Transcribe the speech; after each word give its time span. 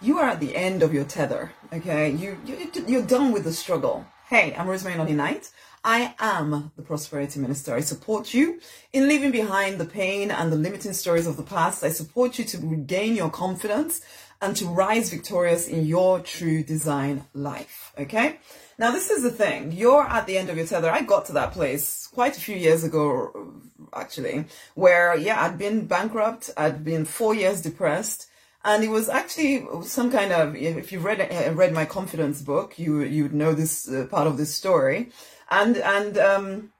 you 0.00 0.18
are 0.18 0.28
at 0.28 0.40
the 0.40 0.56
end 0.56 0.82
of 0.82 0.94
your 0.94 1.04
tether. 1.04 1.52
Okay, 1.72 2.10
you, 2.10 2.38
you 2.46 2.70
you're 2.86 3.02
done 3.02 3.32
with 3.32 3.44
the 3.44 3.52
struggle. 3.52 4.06
Hey, 4.28 4.54
I'm 4.56 4.66
Rosemary 4.66 4.96
Nonny 4.96 5.12
Knight. 5.12 5.50
I 5.84 6.14
am 6.18 6.72
the 6.76 6.82
prosperity 6.82 7.40
minister. 7.40 7.74
I 7.74 7.80
support 7.80 8.32
you 8.34 8.60
in 8.92 9.08
leaving 9.08 9.30
behind 9.30 9.78
the 9.78 9.84
pain 9.84 10.30
and 10.30 10.52
the 10.52 10.56
limiting 10.56 10.92
stories 10.92 11.26
of 11.26 11.36
the 11.36 11.42
past. 11.42 11.84
I 11.84 11.90
support 11.90 12.38
you 12.38 12.44
to 12.46 12.58
regain 12.58 13.14
your 13.14 13.30
confidence 13.30 14.00
and 14.42 14.56
to 14.56 14.66
rise 14.66 15.10
victorious 15.10 15.68
in 15.68 15.84
your 15.84 16.20
true 16.20 16.62
design 16.62 17.24
life. 17.34 17.92
Okay. 17.98 18.38
Now, 18.78 18.92
this 18.92 19.10
is 19.10 19.22
the 19.22 19.30
thing. 19.30 19.72
You're 19.72 20.04
at 20.04 20.26
the 20.26 20.38
end 20.38 20.48
of 20.48 20.56
your 20.56 20.66
tether. 20.66 20.90
I 20.90 21.02
got 21.02 21.26
to 21.26 21.32
that 21.32 21.52
place 21.52 22.06
quite 22.06 22.36
a 22.38 22.40
few 22.40 22.56
years 22.56 22.84
ago, 22.84 23.52
actually, 23.94 24.46
where, 24.74 25.14
yeah, 25.16 25.42
I'd 25.42 25.58
been 25.58 25.86
bankrupt. 25.86 26.50
I'd 26.56 26.84
been 26.84 27.04
four 27.04 27.34
years 27.34 27.60
depressed 27.60 28.29
and 28.64 28.84
it 28.84 28.88
was 28.88 29.08
actually 29.08 29.66
some 29.82 30.10
kind 30.10 30.32
of 30.32 30.54
if 30.54 30.92
you've 30.92 31.04
read 31.04 31.20
uh, 31.20 31.52
read 31.54 31.72
my 31.72 31.84
confidence 31.84 32.42
book 32.42 32.78
you 32.78 33.00
you 33.02 33.24
would 33.24 33.34
know 33.34 33.54
this 33.54 33.88
uh, 33.88 34.06
part 34.10 34.26
of 34.26 34.36
this 34.36 34.54
story. 34.54 35.10
And 35.50 35.76
and 35.78 36.18
um 36.18 36.72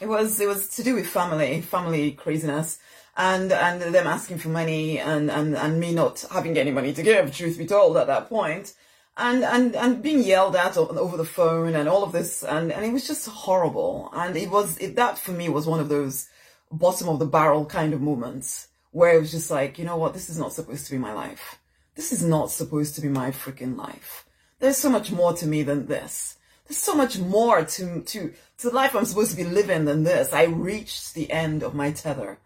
it 0.00 0.08
was 0.08 0.40
it 0.40 0.48
was 0.48 0.68
to 0.76 0.82
do 0.82 0.94
with 0.94 1.06
family 1.06 1.60
family 1.60 2.12
craziness. 2.12 2.78
And 3.16 3.52
and 3.52 3.82
them 3.94 4.06
asking 4.06 4.38
for 4.38 4.48
money 4.48 4.98
and 4.98 5.30
and 5.30 5.54
and 5.54 5.78
me 5.78 5.92
not 5.94 6.24
having 6.32 6.56
any 6.56 6.70
money 6.70 6.92
to 6.94 7.02
give 7.02 7.34
truth 7.34 7.58
be 7.58 7.66
told 7.66 7.96
at 7.96 8.06
that 8.08 8.28
point. 8.28 8.74
And 9.16 9.44
and 9.44 9.76
and 9.76 10.02
being 10.02 10.22
yelled 10.22 10.56
at 10.56 10.76
over 10.76 11.16
the 11.16 11.24
phone 11.24 11.74
and 11.74 11.88
all 11.88 12.02
of 12.02 12.12
this. 12.12 12.42
And 12.42 12.72
and 12.72 12.84
it 12.84 12.92
was 12.92 13.06
just 13.06 13.28
horrible. 13.28 14.10
And 14.12 14.36
it 14.36 14.50
was 14.50 14.78
it, 14.78 14.96
that 14.96 15.18
for 15.18 15.32
me 15.32 15.48
was 15.48 15.66
one 15.66 15.78
of 15.80 15.88
those 15.88 16.28
bottom 16.72 17.08
of 17.08 17.18
the 17.18 17.26
barrel 17.26 17.66
kind 17.66 17.92
of 17.92 18.00
moments 18.00 18.68
where 18.92 19.16
it 19.16 19.20
was 19.20 19.32
just 19.32 19.50
like, 19.50 19.78
you 19.78 19.84
know 19.84 19.96
what, 19.96 20.14
this 20.14 20.30
is 20.30 20.38
not 20.38 20.52
supposed 20.52 20.86
to 20.86 20.92
be 20.92 20.98
my 20.98 21.12
life. 21.12 21.58
This 21.94 22.12
is 22.12 22.24
not 22.24 22.50
supposed 22.50 22.94
to 22.94 23.00
be 23.00 23.08
my 23.08 23.30
freaking 23.30 23.76
life. 23.76 24.24
There's 24.60 24.76
so 24.76 24.90
much 24.90 25.10
more 25.10 25.32
to 25.34 25.46
me 25.46 25.62
than 25.62 25.86
this. 25.86 26.36
There's 26.66 26.78
so 26.78 26.94
much 26.94 27.18
more 27.18 27.64
to, 27.64 28.00
to, 28.00 28.32
to 28.58 28.68
the 28.68 28.74
life 28.74 28.94
I'm 28.94 29.04
supposed 29.04 29.32
to 29.32 29.36
be 29.36 29.44
living 29.44 29.86
than 29.86 30.04
this. 30.04 30.32
I 30.32 30.44
reached 30.44 31.14
the 31.14 31.30
end 31.30 31.62
of 31.62 31.74
my 31.74 31.90
tether. 31.90 32.38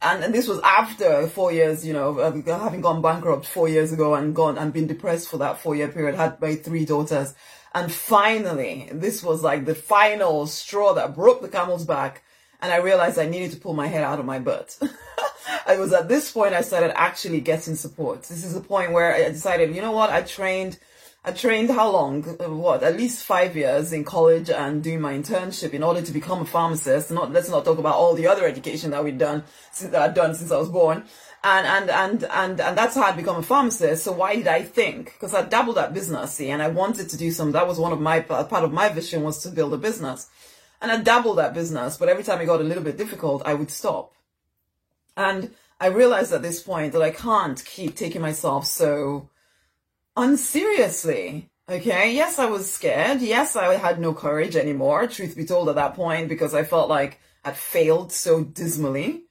And, 0.00 0.22
and 0.22 0.34
this 0.34 0.46
was 0.46 0.60
after 0.60 1.26
four 1.26 1.52
years, 1.52 1.84
you 1.84 1.92
know, 1.92 2.14
having 2.14 2.80
gone 2.82 3.02
bankrupt 3.02 3.46
four 3.46 3.68
years 3.68 3.92
ago 3.92 4.14
and 4.14 4.34
gone 4.34 4.58
and 4.58 4.72
been 4.72 4.86
depressed 4.86 5.28
for 5.28 5.38
that 5.38 5.58
four 5.58 5.74
year 5.74 5.88
period, 5.88 6.14
had 6.14 6.40
my 6.40 6.54
three 6.54 6.84
daughters. 6.84 7.34
And 7.74 7.92
finally, 7.92 8.88
this 8.92 9.22
was 9.22 9.42
like 9.42 9.64
the 9.64 9.74
final 9.74 10.46
straw 10.46 10.94
that 10.94 11.14
broke 11.14 11.42
the 11.42 11.48
camel's 11.48 11.84
back. 11.84 12.22
And 12.60 12.72
I 12.72 12.76
realized 12.76 13.18
I 13.18 13.26
needed 13.26 13.52
to 13.52 13.60
pull 13.60 13.74
my 13.74 13.86
head 13.86 14.04
out 14.04 14.20
of 14.20 14.24
my 14.24 14.38
butt. 14.38 14.78
it 15.68 15.78
was 15.78 15.92
at 15.92 16.08
this 16.08 16.32
point 16.32 16.54
I 16.54 16.60
started 16.60 16.98
actually 16.98 17.40
getting 17.40 17.74
support. 17.74 18.22
This 18.24 18.44
is 18.44 18.54
the 18.54 18.60
point 18.60 18.92
where 18.92 19.14
I 19.14 19.28
decided, 19.28 19.74
you 19.74 19.82
know 19.82 19.92
what, 19.92 20.10
I 20.10 20.22
trained, 20.22 20.78
I 21.24 21.32
trained 21.32 21.70
how 21.70 21.90
long? 21.90 22.22
What, 22.22 22.82
at 22.82 22.96
least 22.96 23.24
five 23.24 23.56
years 23.56 23.92
in 23.92 24.04
college 24.04 24.50
and 24.50 24.82
doing 24.82 25.00
my 25.00 25.14
internship 25.14 25.72
in 25.72 25.82
order 25.82 26.02
to 26.02 26.12
become 26.12 26.42
a 26.42 26.46
pharmacist. 26.46 27.10
Not, 27.10 27.32
let's 27.32 27.48
not 27.48 27.64
talk 27.64 27.78
about 27.78 27.94
all 27.96 28.14
the 28.14 28.26
other 28.26 28.46
education 28.46 28.90
that 28.92 29.02
we've 29.02 29.18
done 29.18 29.44
since 29.72 29.90
that 29.90 30.02
I've 30.02 30.14
done 30.14 30.34
since 30.34 30.50
I 30.50 30.58
was 30.58 30.68
born. 30.68 31.04
And, 31.44 31.66
and, 31.66 31.90
and, 31.90 32.24
and, 32.24 32.60
and 32.60 32.78
that's 32.78 32.96
how 32.96 33.02
I 33.02 33.12
become 33.12 33.36
a 33.36 33.42
pharmacist. 33.42 34.04
So 34.04 34.12
why 34.12 34.36
did 34.36 34.48
I 34.48 34.62
think? 34.62 35.12
Because 35.12 35.34
I 35.34 35.42
dabbled 35.42 35.78
at 35.78 35.94
business, 35.94 36.32
see, 36.32 36.50
and 36.50 36.60
I 36.60 36.68
wanted 36.68 37.08
to 37.10 37.16
do 37.16 37.30
some, 37.30 37.52
that 37.52 37.68
was 37.68 37.78
one 37.78 37.92
of 37.92 38.00
my, 38.00 38.20
part 38.20 38.52
of 38.52 38.72
my 38.72 38.88
vision 38.88 39.22
was 39.22 39.42
to 39.42 39.50
build 39.50 39.72
a 39.72 39.78
business. 39.78 40.28
And 40.80 40.90
I 40.90 41.00
dabbled 41.00 41.38
at 41.38 41.54
business, 41.54 41.96
but 41.96 42.08
every 42.08 42.24
time 42.24 42.40
it 42.40 42.46
got 42.46 42.60
a 42.60 42.64
little 42.64 42.82
bit 42.82 42.98
difficult, 42.98 43.42
I 43.46 43.54
would 43.54 43.70
stop 43.70 44.12
and 45.16 45.54
I 45.80 45.88
realized 45.88 46.32
at 46.32 46.42
this 46.42 46.62
point 46.62 46.92
that 46.92 47.02
I 47.02 47.10
can't 47.10 47.62
keep 47.64 47.96
taking 47.96 48.22
myself 48.22 48.66
so 48.66 49.28
unseriously. 50.16 51.50
Okay. 51.68 52.14
Yes, 52.14 52.38
I 52.38 52.46
was 52.46 52.72
scared. 52.72 53.20
Yes, 53.20 53.56
I 53.56 53.74
had 53.74 54.00
no 54.00 54.14
courage 54.14 54.56
anymore, 54.56 55.06
truth 55.06 55.36
be 55.36 55.44
told, 55.44 55.68
at 55.68 55.74
that 55.74 55.94
point, 55.94 56.28
because 56.28 56.54
I 56.54 56.62
felt 56.62 56.88
like 56.88 57.20
I'd 57.44 57.56
failed 57.56 58.12
so 58.12 58.44
dismally. 58.44 59.24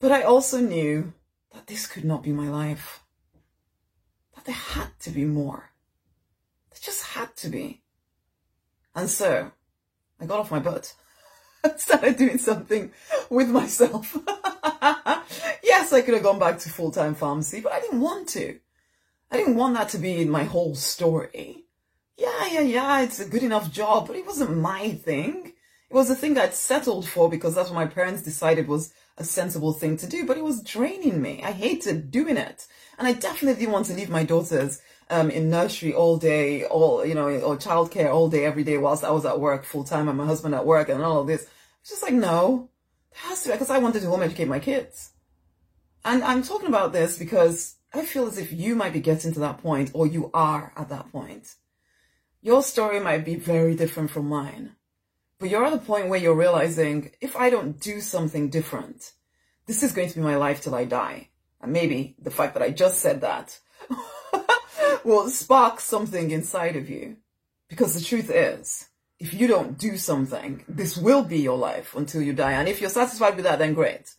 But 0.00 0.12
I 0.12 0.22
also 0.22 0.60
knew 0.60 1.12
that 1.52 1.66
this 1.66 1.86
could 1.86 2.04
not 2.04 2.22
be 2.22 2.32
my 2.32 2.48
life. 2.48 3.00
That 4.34 4.44
there 4.44 4.54
had 4.54 4.88
to 5.00 5.10
be 5.10 5.24
more. 5.24 5.70
There 6.70 6.80
just 6.80 7.02
had 7.02 7.34
to 7.36 7.48
be. 7.48 7.82
And 8.94 9.10
so 9.10 9.50
I 10.20 10.26
got 10.26 10.38
off 10.38 10.50
my 10.50 10.60
butt 10.60 10.94
and 11.64 11.78
started 11.78 12.16
doing 12.16 12.38
something 12.38 12.92
with 13.30 13.48
myself. 13.48 14.16
yes, 15.64 15.92
I 15.92 16.02
could 16.02 16.14
have 16.14 16.22
gone 16.22 16.38
back 16.38 16.58
to 16.60 16.68
full 16.68 16.90
time 16.90 17.14
pharmacy, 17.14 17.60
but 17.60 17.72
I 17.72 17.80
didn't 17.80 18.00
want 18.00 18.28
to. 18.30 18.58
I 19.30 19.36
didn't 19.36 19.56
want 19.56 19.74
that 19.74 19.88
to 19.90 19.98
be 19.98 20.24
my 20.24 20.44
whole 20.44 20.74
story. 20.74 21.64
Yeah, 22.16 22.46
yeah, 22.46 22.60
yeah, 22.60 23.00
it's 23.00 23.18
a 23.18 23.28
good 23.28 23.42
enough 23.42 23.72
job, 23.72 24.06
but 24.06 24.16
it 24.16 24.26
wasn't 24.26 24.56
my 24.58 24.92
thing. 24.92 25.52
It 25.90 25.94
was 25.94 26.10
a 26.10 26.14
thing 26.14 26.38
I'd 26.38 26.54
settled 26.54 27.08
for 27.08 27.28
because 27.28 27.54
that's 27.54 27.70
what 27.70 27.76
my 27.76 27.86
parents 27.86 28.22
decided 28.22 28.68
was 28.68 28.92
a 29.16 29.24
sensible 29.24 29.72
thing 29.72 29.96
to 29.98 30.06
do, 30.06 30.24
but 30.26 30.36
it 30.36 30.44
was 30.44 30.62
draining 30.62 31.20
me. 31.20 31.42
I 31.42 31.52
hated 31.52 32.10
doing 32.10 32.36
it. 32.36 32.66
And 32.98 33.08
I 33.08 33.12
definitely 33.12 33.60
didn't 33.60 33.72
want 33.72 33.86
to 33.86 33.94
leave 33.94 34.10
my 34.10 34.24
daughters 34.24 34.80
um, 35.10 35.30
in 35.30 35.50
nursery 35.50 35.92
all 35.92 36.16
day, 36.16 36.64
all, 36.64 37.04
you 37.04 37.14
know, 37.14 37.28
or 37.28 37.56
childcare 37.56 38.12
all 38.12 38.28
day, 38.28 38.44
every 38.44 38.64
day 38.64 38.78
whilst 38.78 39.04
I 39.04 39.10
was 39.10 39.24
at 39.24 39.40
work 39.40 39.64
full 39.64 39.84
time 39.84 40.08
and 40.08 40.18
my 40.18 40.26
husband 40.26 40.54
at 40.54 40.66
work 40.66 40.88
and 40.88 41.02
all 41.02 41.20
of 41.20 41.26
this. 41.26 41.46
It's 41.80 41.90
just 41.90 42.02
like, 42.02 42.14
no, 42.14 42.70
has 43.14 43.42
to 43.42 43.52
because 43.52 43.70
I 43.70 43.78
wanted 43.78 44.00
to 44.02 44.08
home 44.08 44.22
educate 44.22 44.48
my 44.48 44.60
kids. 44.60 45.10
And 46.04 46.22
I'm 46.22 46.42
talking 46.42 46.68
about 46.68 46.92
this 46.92 47.18
because 47.18 47.76
I 47.92 48.04
feel 48.04 48.26
as 48.26 48.38
if 48.38 48.52
you 48.52 48.74
might 48.74 48.92
be 48.92 49.00
getting 49.00 49.32
to 49.32 49.40
that 49.40 49.62
point 49.62 49.90
or 49.94 50.06
you 50.06 50.30
are 50.34 50.72
at 50.76 50.90
that 50.90 51.10
point. 51.10 51.54
Your 52.42 52.62
story 52.62 53.00
might 53.00 53.24
be 53.24 53.36
very 53.36 53.74
different 53.74 54.10
from 54.10 54.28
mine, 54.28 54.76
but 55.38 55.48
you're 55.48 55.64
at 55.64 55.72
the 55.72 55.78
point 55.78 56.08
where 56.08 56.20
you're 56.20 56.34
realizing 56.34 57.10
if 57.20 57.36
I 57.36 57.48
don't 57.48 57.80
do 57.80 58.00
something 58.00 58.50
different, 58.50 59.12
this 59.66 59.82
is 59.82 59.92
going 59.92 60.10
to 60.10 60.16
be 60.16 60.20
my 60.20 60.36
life 60.36 60.60
till 60.60 60.74
I 60.74 60.84
die. 60.84 61.30
And 61.62 61.72
maybe 61.72 62.16
the 62.20 62.30
fact 62.30 62.52
that 62.52 62.62
I 62.62 62.70
just 62.70 62.98
said 62.98 63.22
that 63.22 63.58
will 65.04 65.30
spark 65.30 65.80
something 65.80 66.30
inside 66.30 66.76
of 66.76 66.90
you. 66.90 67.16
Because 67.68 67.94
the 67.94 68.04
truth 68.04 68.30
is, 68.30 68.88
if 69.18 69.32
you 69.32 69.46
don't 69.46 69.78
do 69.78 69.96
something, 69.96 70.64
this 70.68 70.98
will 70.98 71.24
be 71.24 71.38
your 71.38 71.56
life 71.56 71.94
until 71.94 72.20
you 72.20 72.34
die. 72.34 72.52
And 72.52 72.68
if 72.68 72.82
you're 72.82 72.90
satisfied 72.90 73.36
with 73.36 73.44
that, 73.44 73.58
then 73.58 73.72
great. 73.72 74.14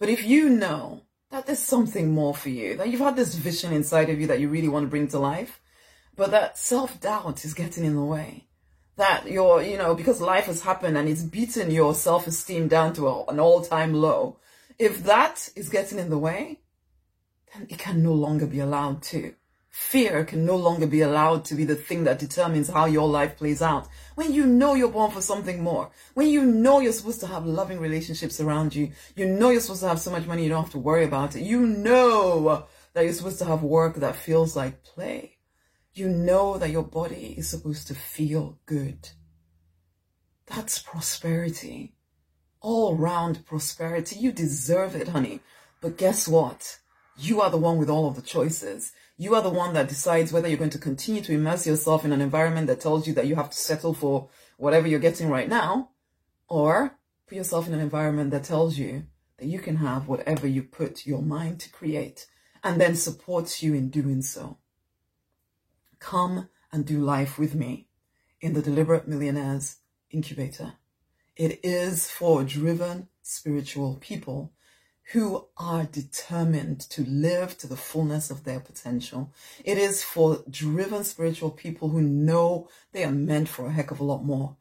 But 0.00 0.08
if 0.08 0.24
you 0.24 0.48
know 0.48 1.02
that 1.30 1.46
there's 1.46 1.60
something 1.60 2.10
more 2.10 2.34
for 2.34 2.48
you, 2.48 2.76
that 2.76 2.88
you've 2.88 3.00
had 3.00 3.16
this 3.16 3.34
vision 3.34 3.72
inside 3.72 4.10
of 4.10 4.20
you 4.20 4.26
that 4.26 4.40
you 4.40 4.48
really 4.48 4.68
want 4.68 4.84
to 4.84 4.90
bring 4.90 5.08
to 5.08 5.18
life, 5.18 5.60
but 6.16 6.30
that 6.32 6.58
self-doubt 6.58 7.44
is 7.44 7.54
getting 7.54 7.84
in 7.84 7.94
the 7.94 8.04
way, 8.04 8.46
that 8.96 9.30
you're, 9.30 9.62
you 9.62 9.78
know, 9.78 9.94
because 9.94 10.20
life 10.20 10.46
has 10.46 10.62
happened 10.62 10.98
and 10.98 11.08
it's 11.08 11.22
beaten 11.22 11.70
your 11.70 11.94
self-esteem 11.94 12.68
down 12.68 12.92
to 12.94 13.06
a, 13.08 13.24
an 13.26 13.38
all-time 13.38 13.94
low, 13.94 14.38
if 14.78 15.04
that 15.04 15.50
is 15.54 15.68
getting 15.68 15.98
in 15.98 16.10
the 16.10 16.18
way, 16.18 16.58
then 17.54 17.66
it 17.68 17.78
can 17.78 18.02
no 18.02 18.12
longer 18.12 18.46
be 18.46 18.60
allowed 18.60 19.02
to. 19.02 19.34
Fear 19.70 20.24
can 20.24 20.44
no 20.44 20.56
longer 20.56 20.86
be 20.88 21.00
allowed 21.00 21.44
to 21.44 21.54
be 21.54 21.64
the 21.64 21.76
thing 21.76 22.02
that 22.02 22.18
determines 22.18 22.68
how 22.68 22.86
your 22.86 23.08
life 23.08 23.36
plays 23.36 23.62
out. 23.62 23.86
When 24.16 24.32
you 24.32 24.44
know 24.44 24.74
you're 24.74 24.90
born 24.90 25.12
for 25.12 25.22
something 25.22 25.62
more, 25.62 25.90
when 26.14 26.26
you 26.26 26.44
know 26.44 26.80
you're 26.80 26.92
supposed 26.92 27.20
to 27.20 27.28
have 27.28 27.46
loving 27.46 27.78
relationships 27.78 28.40
around 28.40 28.74
you, 28.74 28.90
you 29.14 29.26
know 29.26 29.50
you're 29.50 29.60
supposed 29.60 29.82
to 29.82 29.88
have 29.88 30.00
so 30.00 30.10
much 30.10 30.26
money 30.26 30.42
you 30.42 30.48
don't 30.48 30.64
have 30.64 30.72
to 30.72 30.78
worry 30.78 31.04
about 31.04 31.36
it. 31.36 31.42
You 31.42 31.60
know 31.60 32.66
that 32.94 33.04
you're 33.04 33.12
supposed 33.12 33.38
to 33.38 33.44
have 33.44 33.62
work 33.62 33.96
that 33.96 34.16
feels 34.16 34.56
like 34.56 34.82
play. 34.82 35.36
You 35.94 36.08
know 36.08 36.58
that 36.58 36.70
your 36.70 36.82
body 36.82 37.34
is 37.38 37.48
supposed 37.48 37.86
to 37.88 37.94
feel 37.94 38.58
good. 38.66 39.10
That's 40.46 40.80
prosperity. 40.80 41.94
All 42.60 42.96
round 42.96 43.46
prosperity. 43.46 44.16
You 44.16 44.32
deserve 44.32 44.96
it, 44.96 45.08
honey. 45.08 45.40
But 45.80 45.96
guess 45.96 46.26
what? 46.26 46.79
You 47.22 47.42
are 47.42 47.50
the 47.50 47.58
one 47.58 47.76
with 47.76 47.90
all 47.90 48.08
of 48.08 48.16
the 48.16 48.22
choices. 48.22 48.92
You 49.18 49.34
are 49.34 49.42
the 49.42 49.50
one 49.50 49.74
that 49.74 49.90
decides 49.90 50.32
whether 50.32 50.48
you're 50.48 50.56
going 50.56 50.70
to 50.70 50.78
continue 50.78 51.20
to 51.20 51.34
immerse 51.34 51.66
yourself 51.66 52.02
in 52.02 52.12
an 52.12 52.22
environment 52.22 52.66
that 52.68 52.80
tells 52.80 53.06
you 53.06 53.12
that 53.12 53.26
you 53.26 53.36
have 53.36 53.50
to 53.50 53.58
settle 53.58 53.92
for 53.92 54.30
whatever 54.56 54.88
you're 54.88 54.98
getting 54.98 55.28
right 55.28 55.48
now, 55.48 55.90
or 56.48 56.96
put 57.26 57.36
yourself 57.36 57.66
in 57.66 57.74
an 57.74 57.80
environment 57.80 58.30
that 58.30 58.44
tells 58.44 58.78
you 58.78 59.04
that 59.36 59.46
you 59.46 59.58
can 59.58 59.76
have 59.76 60.08
whatever 60.08 60.46
you 60.46 60.62
put 60.62 61.06
your 61.06 61.20
mind 61.20 61.60
to 61.60 61.70
create 61.70 62.26
and 62.64 62.80
then 62.80 62.94
supports 62.94 63.62
you 63.62 63.74
in 63.74 63.90
doing 63.90 64.22
so. 64.22 64.56
Come 65.98 66.48
and 66.72 66.86
do 66.86 67.00
life 67.00 67.38
with 67.38 67.54
me 67.54 67.88
in 68.40 68.54
the 68.54 68.62
Deliberate 68.62 69.06
Millionaires 69.06 69.76
Incubator. 70.10 70.72
It 71.36 71.60
is 71.62 72.10
for 72.10 72.44
driven 72.44 73.08
spiritual 73.20 73.98
people 74.00 74.54
who 75.12 75.46
are 75.56 75.84
determined 75.84 76.80
to 76.80 77.04
live 77.04 77.58
to 77.58 77.66
the 77.66 77.76
fullness 77.76 78.30
of 78.30 78.44
their 78.44 78.60
potential. 78.60 79.32
It 79.64 79.76
is 79.76 80.04
for 80.04 80.44
driven 80.48 81.02
spiritual 81.04 81.50
people 81.50 81.88
who 81.88 82.00
know 82.00 82.68
they 82.92 83.02
are 83.04 83.10
meant 83.10 83.48
for 83.48 83.66
a 83.66 83.72
heck 83.72 83.90
of 83.90 83.98
a 83.98 84.04
lot 84.04 84.24
more. 84.24 84.56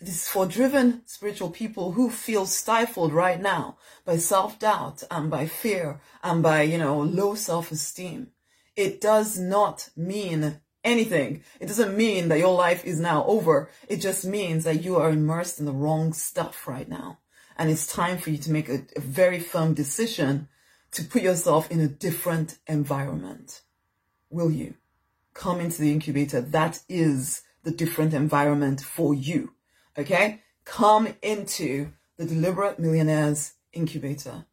It 0.00 0.06
is 0.06 0.28
for 0.28 0.46
driven 0.46 1.02
spiritual 1.06 1.50
people 1.50 1.92
who 1.92 2.10
feel 2.10 2.46
stifled 2.46 3.12
right 3.12 3.40
now 3.40 3.76
by 4.04 4.18
self-doubt 4.18 5.02
and 5.10 5.28
by 5.28 5.46
fear 5.46 6.00
and 6.22 6.44
by, 6.44 6.62
you 6.62 6.78
know, 6.78 7.00
low 7.00 7.34
self-esteem. 7.34 8.28
It 8.76 9.00
does 9.00 9.36
not 9.36 9.90
mean 9.96 10.60
anything. 10.84 11.42
It 11.58 11.66
doesn't 11.66 11.96
mean 11.96 12.28
that 12.28 12.38
your 12.38 12.54
life 12.54 12.84
is 12.84 13.00
now 13.00 13.24
over. 13.24 13.68
It 13.88 13.96
just 13.96 14.24
means 14.24 14.62
that 14.62 14.84
you 14.84 14.94
are 14.96 15.10
immersed 15.10 15.58
in 15.58 15.66
the 15.66 15.72
wrong 15.72 16.12
stuff 16.12 16.68
right 16.68 16.88
now. 16.88 17.18
And 17.58 17.70
it's 17.70 17.92
time 17.92 18.18
for 18.18 18.30
you 18.30 18.38
to 18.38 18.52
make 18.52 18.68
a, 18.68 18.82
a 18.96 19.00
very 19.00 19.40
firm 19.40 19.74
decision 19.74 20.48
to 20.92 21.04
put 21.04 21.22
yourself 21.22 21.70
in 21.70 21.80
a 21.80 21.88
different 21.88 22.58
environment. 22.66 23.62
Will 24.30 24.50
you 24.50 24.74
come 25.34 25.60
into 25.60 25.82
the 25.82 25.92
incubator? 25.92 26.40
That 26.40 26.80
is 26.88 27.42
the 27.64 27.70
different 27.70 28.14
environment 28.14 28.80
for 28.80 29.12
you. 29.12 29.52
Okay? 29.98 30.42
Come 30.64 31.14
into 31.22 31.92
the 32.16 32.26
Deliberate 32.26 32.78
Millionaires 32.78 33.54
Incubator. 33.72 34.46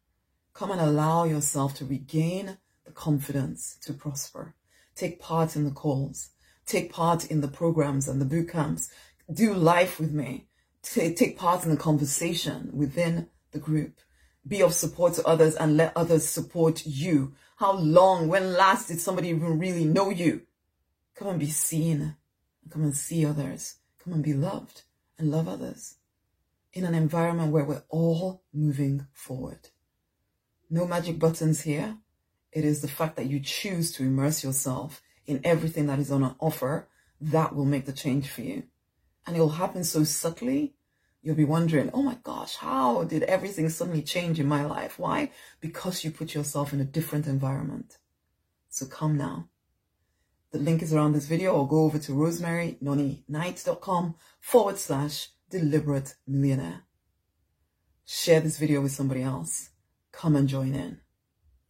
Come 0.52 0.70
and 0.70 0.80
allow 0.80 1.24
yourself 1.24 1.74
to 1.76 1.84
regain 1.84 2.58
the 2.84 2.92
confidence 2.92 3.76
to 3.82 3.92
prosper. 3.92 4.54
Take 4.94 5.20
part 5.20 5.56
in 5.56 5.64
the 5.64 5.70
calls. 5.70 6.30
Take 6.64 6.92
part 6.92 7.26
in 7.26 7.40
the 7.40 7.48
programs 7.48 8.08
and 8.08 8.20
the 8.20 8.24
boot 8.24 8.50
camps. 8.50 8.90
Do 9.32 9.54
life 9.54 10.00
with 10.00 10.12
me. 10.12 10.48
Take 10.94 11.38
part 11.38 11.64
in 11.64 11.70
the 11.70 11.76
conversation 11.76 12.70
within 12.72 13.28
the 13.52 13.58
group. 13.58 14.00
Be 14.46 14.62
of 14.62 14.72
support 14.72 15.14
to 15.14 15.26
others 15.26 15.56
and 15.56 15.76
let 15.76 15.96
others 15.96 16.26
support 16.26 16.86
you. 16.86 17.34
How 17.56 17.72
long, 17.72 18.28
when 18.28 18.52
last 18.52 18.88
did 18.88 19.00
somebody 19.00 19.28
even 19.28 19.58
really 19.58 19.84
know 19.84 20.10
you? 20.10 20.42
Come 21.14 21.28
and 21.28 21.40
be 21.40 21.50
seen. 21.50 22.16
Come 22.70 22.82
and 22.82 22.96
see 22.96 23.26
others. 23.26 23.76
Come 24.02 24.12
and 24.12 24.22
be 24.22 24.34
loved 24.34 24.82
and 25.18 25.30
love 25.30 25.48
others 25.48 25.96
in 26.72 26.84
an 26.84 26.94
environment 26.94 27.52
where 27.52 27.64
we're 27.64 27.82
all 27.88 28.42
moving 28.52 29.06
forward. 29.12 29.70
No 30.68 30.86
magic 30.86 31.18
buttons 31.18 31.62
here. 31.62 31.96
It 32.52 32.64
is 32.64 32.80
the 32.80 32.88
fact 32.88 33.16
that 33.16 33.26
you 33.26 33.40
choose 33.40 33.92
to 33.92 34.02
immerse 34.02 34.44
yourself 34.44 35.02
in 35.26 35.40
everything 35.42 35.86
that 35.86 35.98
is 35.98 36.10
on 36.10 36.36
offer 36.38 36.88
that 37.20 37.54
will 37.54 37.64
make 37.64 37.86
the 37.86 37.92
change 37.92 38.28
for 38.28 38.42
you. 38.42 38.64
And 39.26 39.36
it 39.36 39.40
will 39.40 39.50
happen 39.50 39.84
so 39.84 40.04
subtly. 40.04 40.74
You'll 41.26 41.34
be 41.34 41.44
wondering, 41.44 41.90
oh 41.92 42.04
my 42.04 42.16
gosh, 42.22 42.54
how 42.54 43.02
did 43.02 43.24
everything 43.24 43.68
suddenly 43.68 44.02
change 44.02 44.38
in 44.38 44.46
my 44.46 44.64
life? 44.64 44.96
Why? 44.96 45.32
Because 45.60 46.04
you 46.04 46.12
put 46.12 46.36
yourself 46.36 46.72
in 46.72 46.80
a 46.80 46.84
different 46.84 47.26
environment. 47.26 47.98
So 48.68 48.86
come 48.86 49.16
now. 49.16 49.48
The 50.52 50.60
link 50.60 50.82
is 50.82 50.94
around 50.94 51.14
this 51.14 51.26
video 51.26 51.54
or 51.54 51.66
go 51.66 51.80
over 51.80 51.98
to 51.98 52.12
rosemarynonnyknight.com 52.12 54.14
forward 54.38 54.78
slash 54.78 55.30
deliberate 55.50 56.14
millionaire. 56.28 56.82
Share 58.04 58.38
this 58.38 58.58
video 58.58 58.80
with 58.80 58.92
somebody 58.92 59.24
else. 59.24 59.70
Come 60.12 60.36
and 60.36 60.46
join 60.46 60.76
in. 60.76 61.00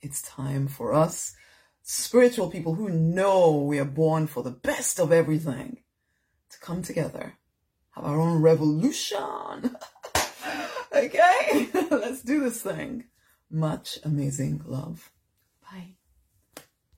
It's 0.02 0.20
time 0.20 0.68
for 0.68 0.92
us, 0.92 1.34
spiritual 1.82 2.50
people 2.50 2.74
who 2.74 2.90
know 2.90 3.56
we 3.56 3.78
are 3.78 3.86
born 3.86 4.26
for 4.26 4.42
the 4.42 4.50
best 4.50 5.00
of 5.00 5.12
everything, 5.12 5.78
to 6.50 6.58
come 6.60 6.82
together, 6.82 7.38
our 7.96 8.20
own 8.20 8.42
revolution. 8.42 9.76
okay, 10.94 11.68
let's 11.90 12.22
do 12.22 12.40
this 12.40 12.62
thing. 12.62 13.04
Much 13.50 13.98
amazing 14.04 14.62
love. 14.66 15.10